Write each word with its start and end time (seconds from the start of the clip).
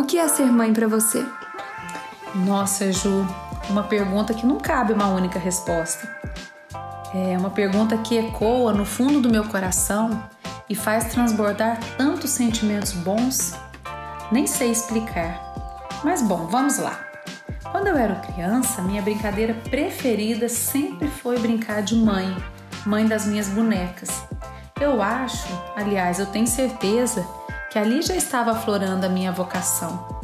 O 0.00 0.04
que 0.04 0.18
é 0.18 0.26
ser 0.28 0.46
mãe 0.46 0.72
para 0.72 0.88
você? 0.88 1.22
Nossa, 2.34 2.90
Ju, 2.90 3.26
uma 3.68 3.82
pergunta 3.82 4.32
que 4.32 4.46
não 4.46 4.56
cabe 4.56 4.94
uma 4.94 5.08
única 5.08 5.38
resposta. 5.38 6.08
É 7.14 7.36
uma 7.36 7.50
pergunta 7.50 7.98
que 7.98 8.16
ecoa 8.16 8.72
no 8.72 8.86
fundo 8.86 9.20
do 9.20 9.28
meu 9.28 9.44
coração 9.44 10.26
e 10.70 10.74
faz 10.74 11.12
transbordar 11.12 11.78
tantos 11.98 12.30
sentimentos 12.30 12.92
bons. 12.92 13.52
Nem 14.32 14.46
sei 14.46 14.70
explicar. 14.70 15.38
Mas 16.02 16.22
bom, 16.22 16.46
vamos 16.46 16.78
lá. 16.78 16.98
Quando 17.70 17.88
eu 17.88 17.96
era 17.98 18.14
criança, 18.14 18.80
minha 18.80 19.02
brincadeira 19.02 19.52
preferida 19.68 20.48
sempre 20.48 21.08
foi 21.08 21.38
brincar 21.38 21.82
de 21.82 21.94
mãe, 21.94 22.34
mãe 22.86 23.06
das 23.06 23.26
minhas 23.26 23.48
bonecas. 23.48 24.24
Eu 24.80 25.02
acho, 25.02 25.46
aliás, 25.76 26.18
eu 26.18 26.24
tenho 26.24 26.46
certeza 26.46 27.22
que 27.70 27.78
ali 27.78 28.02
já 28.02 28.16
estava 28.16 28.50
aflorando 28.50 29.06
a 29.06 29.08
minha 29.08 29.30
vocação. 29.30 30.20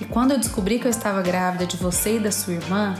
E 0.00 0.04
quando 0.04 0.32
eu 0.32 0.38
descobri 0.38 0.78
que 0.78 0.86
eu 0.86 0.90
estava 0.90 1.22
grávida 1.22 1.66
de 1.66 1.76
você 1.76 2.16
e 2.16 2.20
da 2.20 2.30
sua 2.30 2.54
irmã, 2.54 2.94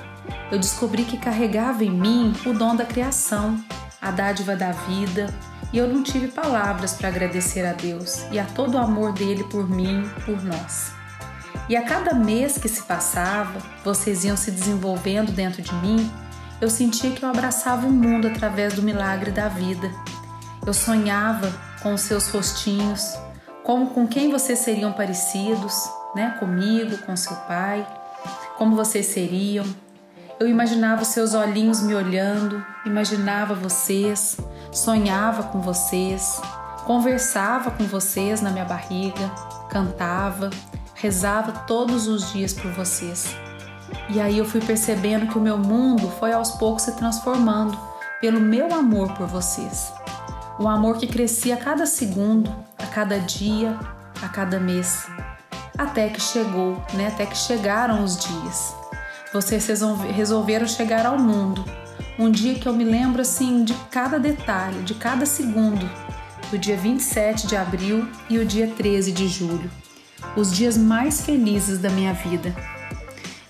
eu 0.51 0.59
descobri 0.59 1.05
que 1.05 1.19
carregava 1.19 1.85
em 1.85 1.91
mim 1.91 2.33
o 2.47 2.53
dom 2.53 2.75
da 2.75 2.85
criação, 2.85 3.63
a 4.01 4.11
dádiva 4.11 4.57
da 4.57 4.73
vida, 4.73 5.33
e 5.73 5.79
eu 5.79 5.87
não 5.87 6.03
tive 6.03 6.29
palavras 6.29 6.95
para 6.95 7.09
agradecer 7.09 7.67
a 7.67 7.75
Deus 7.75 8.25
e 8.33 8.39
a 8.39 8.45
todo 8.45 8.75
o 8.75 8.79
amor 8.79 9.13
dele 9.13 9.45
por 9.45 9.69
mim, 9.69 10.09
por 10.25 10.43
nós. 10.43 10.93
E 11.69 11.77
a 11.77 11.83
cada 11.83 12.15
mês 12.15 12.57
que 12.57 12.69
se 12.69 12.83
passava, 12.85 13.59
vocês 13.85 14.25
iam 14.25 14.37
se 14.37 14.51
desenvolvendo 14.51 15.31
dentro 15.31 15.61
de 15.61 15.75
mim, 15.75 16.11
eu 16.61 16.71
sentia 16.71 17.11
que 17.11 17.23
eu 17.23 17.29
abraçava 17.29 17.87
o 17.87 17.93
mundo 17.93 18.27
através 18.27 18.73
do 18.73 18.83
milagre 18.83 19.31
da 19.31 19.49
vida. 19.49 19.93
Eu 20.67 20.73
sonhava 20.73 21.53
com 21.83 21.93
os 21.93 22.01
seus 22.01 22.29
rostinhos, 22.29 23.19
como 23.69 23.91
com 23.91 24.07
quem 24.07 24.31
vocês 24.31 24.61
seriam 24.61 24.95
parecidos, 24.95 25.91
né? 26.15 26.35
Comigo, 26.41 26.97
com 27.05 27.15
seu 27.15 27.37
pai, 27.37 27.87
como 28.57 28.75
vocês 28.75 29.05
seriam. 29.05 29.67
Eu 30.41 30.49
imaginava 30.49 31.03
os 31.03 31.09
seus 31.09 31.35
olhinhos 31.35 31.83
me 31.83 31.95
olhando, 31.95 32.65
imaginava 32.87 33.55
vocês, 33.55 34.39
sonhava 34.73 35.43
com 35.43 35.61
vocês, 35.61 36.41
conversava 36.87 37.71
com 37.71 37.85
vocês 37.85 38.41
na 38.41 38.49
minha 38.51 38.65
barriga, 38.65 39.31
cantava, 39.69 40.49
rezava 40.95 41.53
todos 41.67 42.07
os 42.07 42.33
dias 42.33 42.55
por 42.55 42.73
vocês. 42.73 43.37
E 44.09 44.19
aí 44.19 44.39
eu 44.39 44.47
fui 44.47 44.63
percebendo 44.63 45.27
que 45.27 45.37
o 45.37 45.43
meu 45.43 45.59
mundo 45.59 46.11
foi 46.19 46.33
aos 46.33 46.53
poucos 46.53 46.85
se 46.85 46.97
transformando 46.97 47.79
pelo 48.19 48.41
meu 48.41 48.73
amor 48.73 49.13
por 49.13 49.27
vocês. 49.27 49.93
Um 50.59 50.67
amor 50.67 50.97
que 50.97 51.07
crescia 51.07 51.57
a 51.57 51.59
cada 51.59 51.85
segundo, 51.85 52.51
cada 52.89 53.19
dia, 53.19 53.79
a 54.21 54.29
cada 54.29 54.59
mês. 54.59 55.07
Até 55.77 56.09
que 56.09 56.21
chegou, 56.21 56.83
né? 56.95 57.09
Até 57.09 57.27
que 57.27 57.37
chegaram 57.37 58.03
os 58.03 58.19
dias. 58.19 58.75
Vocês 59.33 59.69
resolveram 60.15 60.67
chegar 60.67 61.07
ao 61.07 61.19
mundo. 61.19 61.65
Um 62.19 62.31
dia 62.31 62.55
que 62.57 62.67
eu 62.67 62.73
me 62.73 62.85
lembro 62.85 63.23
assim 63.23 63.65
de 63.65 63.75
cada 63.91 64.19
detalhe, 64.19 64.83
de 64.83 64.95
cada 64.95 65.25
segundo, 65.25 65.89
do 66.51 66.59
dia 66.59 66.77
27 66.77 67.47
de 67.47 67.57
abril 67.57 68.09
e 68.29 68.39
o 68.39 68.45
dia 68.45 68.67
13 68.67 69.13
de 69.13 69.29
julho 69.29 69.71
os 70.37 70.53
dias 70.53 70.77
mais 70.77 71.21
felizes 71.21 71.79
da 71.79 71.91
minha 71.91 72.13
vida. 72.13 72.55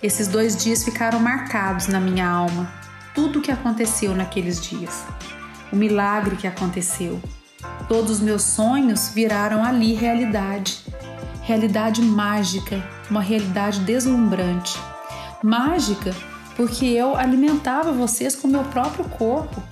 Esses 0.03 0.29
dois 0.29 0.57
dias 0.57 0.85
ficaram 0.85 1.19
marcados 1.19 1.87
na 1.87 2.01
minha 2.01 2.29
alma, 2.29 2.73
tudo 3.15 3.39
o 3.39 3.43
que 3.43 3.51
aconteceu 3.51 4.15
naqueles 4.15 4.61
dias, 4.61 5.05
o 5.73 5.77
milagre 5.77 6.37
que 6.37 6.47
aconteceu. 6.47 7.21
Todos 7.89 8.11
os 8.11 8.21
meus 8.21 8.43
sonhos 8.43 9.09
viraram 9.09 9.65
ali 9.65 9.95
realidade, 9.95 10.85
realidade 11.43 12.03
mágica, 12.03 12.83
uma 13.11 13.23
realidade 13.23 13.81
deslumbrante. 13.81 14.79
Mágica 15.43 16.15
porque 16.59 16.87
eu 16.87 17.17
alimentava 17.17 17.93
vocês 17.93 18.35
com 18.35 18.49
meu 18.49 18.65
próprio 18.65 19.05
corpo. 19.05 19.63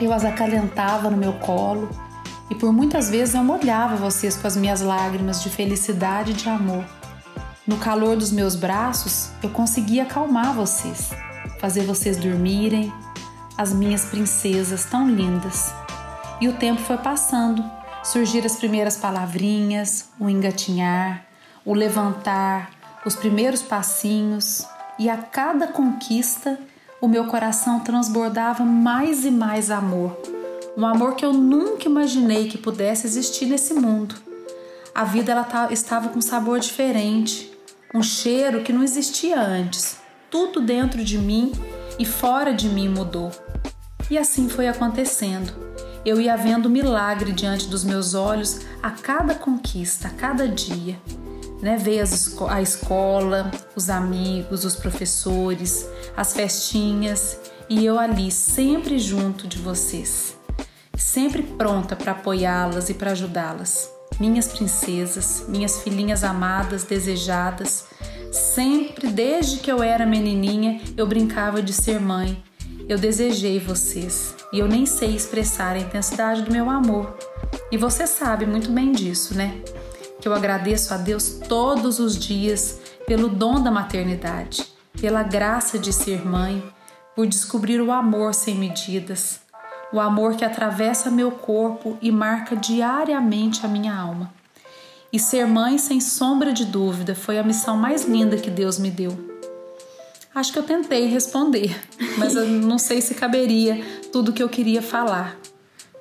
Eu 0.00 0.12
as 0.12 0.24
acalentava 0.24 1.10
no 1.10 1.16
meu 1.16 1.32
colo, 1.32 1.90
e 2.48 2.54
por 2.54 2.72
muitas 2.72 3.10
vezes 3.10 3.34
eu 3.34 3.42
molhava 3.42 3.96
vocês 3.96 4.36
com 4.36 4.46
as 4.46 4.56
minhas 4.56 4.80
lágrimas 4.80 5.42
de 5.42 5.50
felicidade 5.50 6.30
e 6.30 6.34
de 6.34 6.48
amor. 6.48 6.84
No 7.66 7.76
calor 7.76 8.16
dos 8.16 8.30
meus 8.30 8.54
braços, 8.54 9.30
eu 9.42 9.50
conseguia 9.50 10.04
acalmar 10.04 10.54
vocês, 10.54 11.10
fazer 11.60 11.82
vocês 11.82 12.16
dormirem, 12.16 12.92
as 13.58 13.72
minhas 13.72 14.04
princesas 14.04 14.84
tão 14.84 15.10
lindas. 15.10 15.74
E 16.40 16.48
o 16.48 16.54
tempo 16.54 16.80
foi 16.80 16.96
passando, 16.96 17.64
surgiram 18.02 18.46
as 18.46 18.56
primeiras 18.56 18.96
palavrinhas, 18.96 20.08
o 20.18 20.28
engatinhar, 20.28 21.26
o 21.64 21.74
levantar, 21.74 22.70
os 23.04 23.14
primeiros 23.14 23.62
passinhos, 23.62 24.66
e 24.98 25.08
a 25.08 25.16
cada 25.16 25.68
conquista 25.68 26.58
o 27.00 27.08
meu 27.08 27.26
coração 27.26 27.80
transbordava 27.80 28.64
mais 28.64 29.24
e 29.24 29.30
mais 29.30 29.70
amor 29.70 30.16
um 30.76 30.86
amor 30.86 31.14
que 31.14 31.24
eu 31.24 31.32
nunca 31.32 31.86
imaginei 31.86 32.48
que 32.48 32.56
pudesse 32.56 33.06
existir 33.06 33.46
nesse 33.46 33.74
mundo. 33.74 34.14
A 34.94 35.04
vida 35.04 35.32
ela 35.32 35.68
estava 35.70 36.08
com 36.08 36.18
um 36.18 36.22
sabor 36.22 36.58
diferente, 36.58 37.52
um 37.94 38.02
cheiro 38.02 38.62
que 38.62 38.72
não 38.72 38.82
existia 38.82 39.40
antes. 39.40 39.98
Tudo 40.30 40.60
dentro 40.60 41.04
de 41.04 41.18
mim 41.18 41.52
e 41.98 42.04
fora 42.04 42.54
de 42.54 42.68
mim 42.68 42.88
mudou. 42.88 43.30
E 44.10 44.16
assim 44.16 44.48
foi 44.48 44.68
acontecendo. 44.68 45.52
Eu 46.04 46.20
ia 46.20 46.36
vendo 46.36 46.70
milagre 46.70 47.32
diante 47.32 47.68
dos 47.68 47.84
meus 47.84 48.14
olhos 48.14 48.60
a 48.82 48.90
cada 48.90 49.34
conquista, 49.34 50.08
a 50.08 50.10
cada 50.10 50.48
dia. 50.48 50.98
Né? 51.60 51.76
Veio 51.76 52.04
a 52.48 52.62
escola, 52.62 53.50
os 53.76 53.90
amigos, 53.90 54.64
os 54.64 54.76
professores, 54.76 55.86
as 56.16 56.32
festinhas 56.32 57.38
e 57.68 57.84
eu 57.84 57.98
ali, 57.98 58.30
sempre 58.30 58.98
junto 58.98 59.46
de 59.46 59.58
vocês 59.58 60.40
sempre 61.00 61.42
pronta 61.42 61.96
para 61.96 62.12
apoiá-las 62.12 62.90
e 62.90 62.94
para 62.94 63.12
ajudá-las. 63.12 63.90
Minhas 64.20 64.48
princesas, 64.48 65.44
minhas 65.48 65.82
filhinhas 65.82 66.22
amadas, 66.22 66.84
desejadas, 66.84 67.86
sempre 68.30 69.08
desde 69.08 69.58
que 69.58 69.72
eu 69.72 69.82
era 69.82 70.04
menininha 70.04 70.80
eu 70.96 71.06
brincava 71.06 71.62
de 71.62 71.72
ser 71.72 71.98
mãe. 71.98 72.42
Eu 72.90 72.98
desejei 72.98 73.60
vocês 73.60 74.34
e 74.52 74.58
eu 74.58 74.66
nem 74.66 74.84
sei 74.84 75.14
expressar 75.14 75.76
a 75.76 75.78
intensidade 75.78 76.42
do 76.42 76.50
meu 76.50 76.68
amor. 76.68 77.16
E 77.70 77.76
você 77.76 78.04
sabe 78.04 78.44
muito 78.44 78.72
bem 78.72 78.90
disso, 78.90 79.32
né? 79.32 79.62
Que 80.20 80.26
eu 80.26 80.34
agradeço 80.34 80.92
a 80.92 80.96
Deus 80.96 81.38
todos 81.48 82.00
os 82.00 82.18
dias 82.18 82.80
pelo 83.06 83.28
dom 83.28 83.62
da 83.62 83.70
maternidade, 83.70 84.66
pela 85.00 85.22
graça 85.22 85.78
de 85.78 85.92
ser 85.92 86.26
mãe, 86.26 86.60
por 87.14 87.28
descobrir 87.28 87.80
o 87.80 87.92
amor 87.92 88.34
sem 88.34 88.56
medidas, 88.56 89.38
o 89.92 90.00
amor 90.00 90.34
que 90.34 90.44
atravessa 90.44 91.12
meu 91.12 91.30
corpo 91.30 91.96
e 92.02 92.10
marca 92.10 92.56
diariamente 92.56 93.64
a 93.64 93.68
minha 93.68 93.94
alma. 93.94 94.34
E 95.12 95.18
ser 95.20 95.46
mãe, 95.46 95.78
sem 95.78 96.00
sombra 96.00 96.52
de 96.52 96.64
dúvida, 96.64 97.14
foi 97.14 97.38
a 97.38 97.44
missão 97.44 97.76
mais 97.76 98.04
linda 98.04 98.36
que 98.36 98.50
Deus 98.50 98.80
me 98.80 98.90
deu. 98.90 99.29
Acho 100.34 100.52
que 100.52 100.58
eu 100.58 100.62
tentei 100.62 101.06
responder, 101.06 101.76
mas 102.16 102.36
eu 102.36 102.46
não 102.46 102.78
sei 102.78 103.00
se 103.00 103.14
caberia 103.14 103.84
tudo 104.12 104.32
que 104.32 104.42
eu 104.42 104.48
queria 104.48 104.80
falar, 104.80 105.36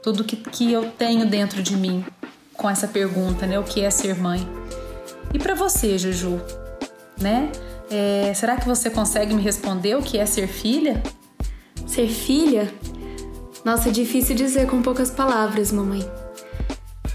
tudo 0.03 0.23
que, 0.23 0.35
que 0.35 0.72
eu 0.72 0.91
tenho 0.91 1.25
dentro 1.25 1.63
de 1.63 1.75
mim 1.75 2.06
com 2.53 2.69
essa 2.69 2.88
pergunta, 2.88 3.47
né? 3.47 3.57
O 3.57 3.63
que 3.63 3.81
é 3.81 3.90
ser 3.90 4.16
mãe? 4.16 4.47
E 5.34 5.40
para 5.40 5.56
você, 5.56 5.97
Juju, 5.97 6.40
né? 7.19 7.51
É, 7.90 8.31
será 8.35 8.56
que 8.56 8.67
você 8.67 8.90
consegue 8.90 9.34
me 9.34 9.41
responder 9.41 9.95
o 9.95 10.01
que 10.01 10.17
é 10.17 10.25
ser 10.25 10.47
filha? 10.47 11.01
Ser 11.88 12.07
filha 12.07 12.72
nossa, 13.64 13.90
é 13.90 13.91
difícil 13.91 14.35
dizer 14.35 14.67
com 14.67 14.82
poucas 14.82 15.11
palavras, 15.11 15.72
mamãe. 15.72 16.03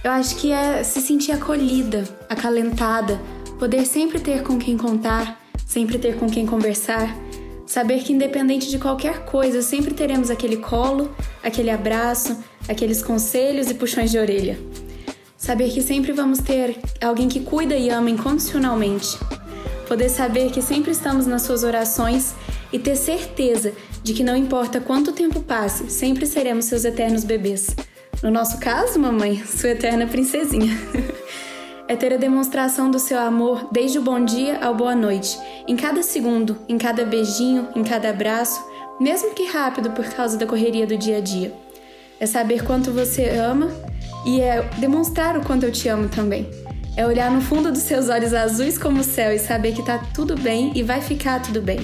Eu 0.02 0.10
acho 0.10 0.36
que 0.36 0.52
é 0.52 0.84
se 0.84 1.00
sentir 1.00 1.32
acolhida, 1.32 2.04
acalentada, 2.28 3.18
poder 3.58 3.86
sempre 3.86 4.20
ter 4.20 4.42
com 4.42 4.58
quem 4.58 4.76
contar, 4.76 5.40
sempre 5.74 5.98
ter 5.98 6.14
com 6.14 6.30
quem 6.30 6.46
conversar, 6.46 7.18
saber 7.66 8.04
que 8.04 8.12
independente 8.12 8.70
de 8.70 8.78
qualquer 8.78 9.24
coisa, 9.24 9.60
sempre 9.60 9.92
teremos 9.92 10.30
aquele 10.30 10.58
colo, 10.58 11.12
aquele 11.42 11.68
abraço, 11.68 12.38
aqueles 12.68 13.02
conselhos 13.02 13.68
e 13.68 13.74
puxões 13.74 14.12
de 14.12 14.16
orelha. 14.16 14.56
Saber 15.36 15.72
que 15.72 15.82
sempre 15.82 16.12
vamos 16.12 16.38
ter 16.38 16.76
alguém 17.02 17.28
que 17.28 17.40
cuida 17.40 17.74
e 17.74 17.90
ama 17.90 18.08
incondicionalmente. 18.08 19.18
Poder 19.88 20.10
saber 20.10 20.52
que 20.52 20.62
sempre 20.62 20.92
estamos 20.92 21.26
nas 21.26 21.42
suas 21.42 21.64
orações 21.64 22.36
e 22.72 22.78
ter 22.78 22.94
certeza 22.94 23.72
de 24.00 24.14
que 24.14 24.22
não 24.22 24.36
importa 24.36 24.80
quanto 24.80 25.10
tempo 25.10 25.42
passe, 25.42 25.90
sempre 25.90 26.24
seremos 26.24 26.66
seus 26.66 26.84
eternos 26.84 27.24
bebês. 27.24 27.74
No 28.22 28.30
nosso 28.30 28.58
caso, 28.58 28.96
mamãe, 29.00 29.42
sua 29.44 29.70
eterna 29.70 30.06
princesinha. 30.06 30.78
é 31.86 31.94
ter 31.94 32.14
a 32.14 32.16
demonstração 32.16 32.90
do 32.90 32.98
seu 32.98 33.18
amor 33.18 33.68
desde 33.70 33.98
o 33.98 34.02
bom 34.02 34.24
dia 34.24 34.58
ao 34.64 34.74
boa 34.74 34.94
noite, 34.94 35.38
em 35.68 35.76
cada 35.76 36.02
segundo, 36.02 36.56
em 36.68 36.78
cada 36.78 37.04
beijinho, 37.04 37.68
em 37.76 37.84
cada 37.84 38.10
abraço, 38.10 38.64
mesmo 38.98 39.34
que 39.34 39.44
rápido 39.44 39.90
por 39.90 40.04
causa 40.06 40.38
da 40.38 40.46
correria 40.46 40.86
do 40.86 40.96
dia 40.96 41.18
a 41.18 41.20
dia. 41.20 41.52
É 42.18 42.26
saber 42.26 42.64
quanto 42.64 42.90
você 42.90 43.28
ama 43.30 43.70
e 44.24 44.40
é 44.40 44.62
demonstrar 44.78 45.36
o 45.36 45.44
quanto 45.44 45.64
eu 45.64 45.72
te 45.72 45.88
amo 45.88 46.08
também. 46.08 46.48
É 46.96 47.04
olhar 47.04 47.30
no 47.30 47.40
fundo 47.40 47.70
dos 47.70 47.82
seus 47.82 48.08
olhos 48.08 48.32
azuis 48.32 48.78
como 48.78 49.00
o 49.00 49.04
céu 49.04 49.32
e 49.32 49.38
saber 49.38 49.74
que 49.74 49.82
tá 49.84 49.98
tudo 50.14 50.36
bem 50.36 50.72
e 50.74 50.82
vai 50.82 51.00
ficar 51.00 51.42
tudo 51.42 51.60
bem. 51.60 51.80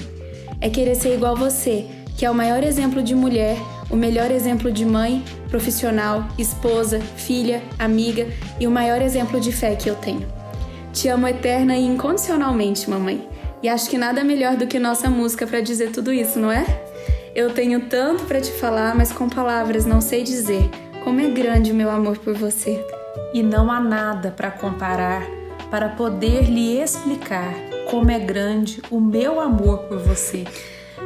É 0.59 0.69
querer 0.69 0.95
ser 0.95 1.13
igual 1.13 1.35
você, 1.35 1.85
que 2.17 2.25
é 2.25 2.31
o 2.31 2.35
maior 2.35 2.63
exemplo 2.63 3.03
de 3.03 3.13
mulher, 3.13 3.57
o 3.89 3.95
melhor 3.95 4.31
exemplo 4.31 4.71
de 4.71 4.85
mãe, 4.85 5.23
profissional, 5.51 6.27
esposa, 6.39 6.99
filha, 6.99 7.61
amiga 7.77 8.27
e 8.59 8.65
o 8.65 8.71
maior 8.71 9.01
exemplo 9.01 9.39
de 9.39 9.51
fé 9.51 9.75
que 9.75 9.89
eu 9.89 9.95
tenho. 9.95 10.25
Te 10.91 11.07
amo 11.09 11.27
eterna 11.27 11.77
e 11.77 11.85
incondicionalmente, 11.85 12.89
mamãe. 12.89 13.29
E 13.61 13.69
acho 13.69 13.89
que 13.89 13.97
nada 13.97 14.23
melhor 14.23 14.55
do 14.55 14.65
que 14.65 14.79
nossa 14.79 15.09
música 15.09 15.45
para 15.45 15.61
dizer 15.61 15.91
tudo 15.91 16.11
isso, 16.11 16.39
não 16.39 16.51
é? 16.51 16.65
Eu 17.35 17.53
tenho 17.53 17.81
tanto 17.81 18.23
para 18.23 18.41
te 18.41 18.51
falar, 18.51 18.95
mas 18.95 19.11
com 19.11 19.29
palavras 19.29 19.85
não 19.85 20.01
sei 20.01 20.23
dizer 20.23 20.69
como 21.03 21.19
é 21.19 21.29
grande 21.29 21.71
o 21.71 21.75
meu 21.75 21.89
amor 21.89 22.17
por 22.17 22.33
você 22.33 22.83
e 23.33 23.43
não 23.43 23.71
há 23.71 23.79
nada 23.79 24.31
para 24.31 24.51
comparar 24.51 25.23
para 25.69 25.89
poder 25.89 26.43
lhe 26.43 26.77
explicar 26.81 27.53
como 27.89 28.11
é 28.11 28.19
grande 28.19 28.81
o 28.91 28.99
meu 28.99 29.39
amor 29.39 29.79
por 29.83 29.97
você. 29.99 30.43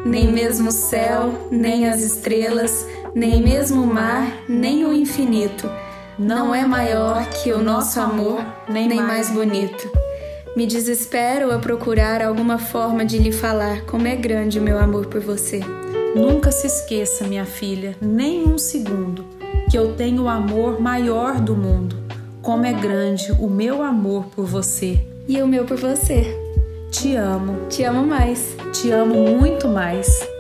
Nem 0.04 0.32
mesmo 0.32 0.70
o 0.70 0.72
céu, 0.72 1.48
nem 1.52 1.88
as 1.88 2.02
estrelas, 2.02 2.86
nem 3.14 3.42
mesmo 3.42 3.84
o 3.84 3.88
mar, 3.88 4.44
nem 4.50 4.86
o 4.86 4.94
infinito 4.94 5.70
não 6.18 6.56
é 6.56 6.66
maior 6.66 7.28
que 7.30 7.52
o 7.52 7.62
nosso 7.62 8.00
amor, 8.00 8.42
nem, 8.70 8.88
mais 8.88 9.30
bonito. 9.30 9.90
Me 10.56 10.66
desespero 10.66 11.52
a 11.52 11.60
procurar 11.60 12.22
alguma 12.22 12.58
forma 12.58 13.06
de 13.06 13.18
lhe 13.18 13.34
falar 13.34 13.82
como 13.82 14.08
é 14.08 14.16
grande 14.16 14.58
o 14.58 14.62
meu 14.62 14.80
amor 14.80 15.08
por 15.08 15.20
você. 15.20 15.60
Nunca 16.16 16.52
se 16.52 16.68
esqueça, 16.68 17.28
minha 17.28 17.46
filha, 17.46 17.98
nem 18.00 18.48
um 18.48 18.58
segundo, 18.58 19.26
que 19.70 19.78
eu 19.78 19.94
tenho 19.96 20.24
o 20.24 20.30
amor 20.30 20.80
maior 20.80 21.42
do 21.42 21.54
mundo 21.54 22.06
como 22.42 22.64
é 22.64 22.72
grande 22.72 23.32
o 23.40 23.50
meu 23.50 23.82
amor 23.82 24.26
por 24.28 24.46
você. 24.46 25.04
E 25.28 25.42
o 25.42 25.48
meu 25.48 25.66
por 25.66 25.78
você. 25.78 26.45
Te 26.96 27.18
amo. 27.18 27.68
Te 27.68 27.84
amo 27.84 28.04
mais. 28.04 28.56
Te 28.72 28.94
amo 28.94 29.16
muito 29.16 29.68
mais. 29.68 30.35